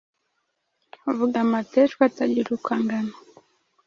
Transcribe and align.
avuga 1.09 1.35
amateshwa 1.45 2.01
atagira 2.09 2.49
uko 2.57 2.67
angana, 2.77 3.15